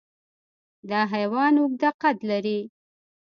دا 0.89 1.01
حیوان 1.13 1.53
اوږده 1.61 1.89
قد 2.01 2.17
لري. 2.29 2.59